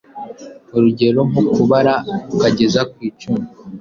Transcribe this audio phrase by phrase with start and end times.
[0.75, 1.93] urugero nko kubara
[2.33, 3.45] akageza ku icumi